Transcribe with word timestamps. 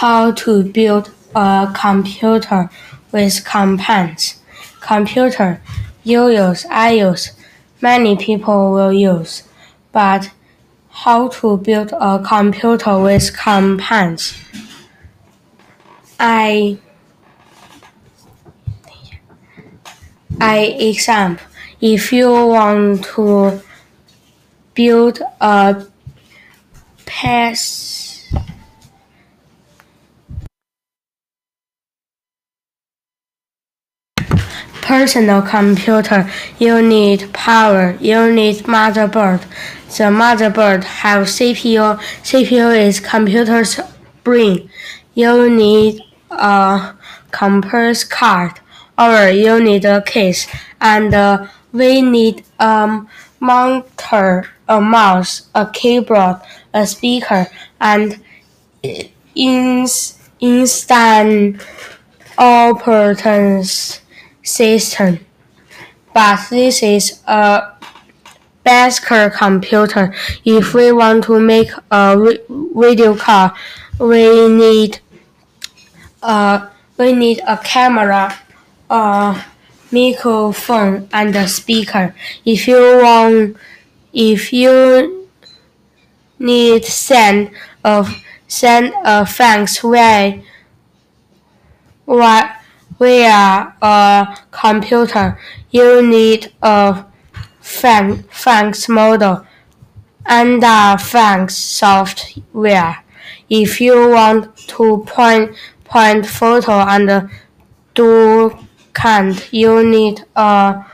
how 0.00 0.30
to 0.30 0.62
build 0.62 1.10
a 1.34 1.68
computer 1.74 2.70
with 3.10 3.44
components. 3.44 4.40
Computer, 4.80 5.60
you 6.04 6.28
use, 6.28 6.64
I 6.70 6.92
use, 6.92 7.32
many 7.80 8.16
people 8.16 8.70
will 8.70 8.92
use, 8.92 9.42
but 9.90 10.30
how 10.90 11.26
to 11.40 11.56
build 11.56 11.92
a 11.92 12.22
computer 12.24 12.96
with 13.00 13.36
components? 13.36 14.36
I 16.20 16.78
I 20.40 20.58
example, 20.90 21.44
if 21.80 22.12
you 22.12 22.30
want 22.30 23.04
to 23.16 23.60
build 24.74 25.20
a 25.40 25.84
PC 27.04 28.07
personal 34.88 35.42
computer, 35.42 36.26
you 36.58 36.80
need 36.80 37.30
power, 37.34 37.94
you 38.00 38.32
need 38.32 38.56
motherboard. 38.64 39.42
The 39.98 40.08
motherboard 40.22 40.82
have 40.84 41.26
CPU. 41.26 41.98
CPU 42.22 42.74
is 42.86 42.98
computer's 42.98 43.78
brain. 44.24 44.70
You 45.12 45.50
need 45.50 46.00
a 46.30 46.94
compass 47.30 48.02
card, 48.02 48.52
or 48.98 49.28
you 49.28 49.62
need 49.62 49.84
a 49.84 50.00
case, 50.00 50.46
and 50.80 51.12
uh, 51.12 51.46
we 51.70 52.00
need 52.00 52.44
a 52.58 53.06
monitor, 53.40 54.48
a 54.68 54.80
mouse, 54.80 55.50
a 55.54 55.66
keyboard, 55.70 56.36
a 56.72 56.86
speaker, 56.86 57.46
and 57.78 58.18
in 59.34 59.86
instant 60.40 61.60
operating 62.38 63.62
system. 64.48 65.24
But 66.14 66.48
this 66.50 66.82
is 66.82 67.22
a 67.26 67.72
basic 68.64 69.32
computer. 69.34 70.14
If 70.44 70.74
we 70.74 70.92
want 70.92 71.24
to 71.24 71.38
make 71.38 71.70
a 71.90 72.16
video 72.74 73.14
call, 73.16 73.52
we 74.00 74.48
need 74.48 75.00
a 76.22 76.68
we 76.96 77.12
need 77.12 77.40
a 77.46 77.56
camera, 77.58 78.34
a 78.90 79.44
microphone, 79.92 81.08
and 81.12 81.36
a 81.36 81.46
speaker. 81.46 82.14
If 82.44 82.66
you 82.66 83.00
want, 83.02 83.56
if 84.12 84.52
you 84.52 85.28
need 86.38 86.84
send 86.84 87.50
a 87.84 88.06
send 88.48 88.92
a 89.04 89.24
fax 89.24 89.78
via 89.78 90.42
via 92.06 92.57
a 93.06 94.36
computer, 94.50 95.38
you 95.70 96.02
need 96.02 96.52
a 96.62 97.04
fax 97.60 98.88
modem 98.88 99.46
and 100.26 100.62
a 100.64 100.98
fax 100.98 101.56
software. 101.56 103.04
If 103.48 103.80
you 103.80 104.10
want 104.10 104.56
to 104.68 105.04
print 105.06 105.56
print 105.84 106.26
photo 106.26 106.72
and 106.72 107.30
document, 107.94 109.48
you 109.52 109.84
need 109.84 110.24
a 110.36 110.84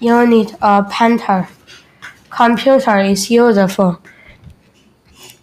you 0.00 0.26
need 0.26 0.56
a 0.60 0.82
printer. 0.82 1.48
Computer 2.30 2.98
is 2.98 3.30
useful. 3.30 4.00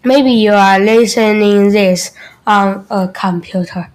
Maybe 0.04 0.32
you 0.32 0.54
are 0.54 0.80
listening 0.80 1.70
this 1.72 2.12
on 2.48 2.86
a 2.90 3.08
computer. 3.08 3.92